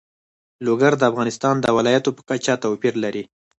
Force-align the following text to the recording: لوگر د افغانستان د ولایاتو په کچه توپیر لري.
لوگر 0.65 0.93
د 0.97 1.01
افغانستان 1.11 1.55
د 1.61 1.65
ولایاتو 1.77 2.15
په 2.17 2.21
کچه 2.29 2.53
توپیر 2.63 2.93
لري. 3.03 3.23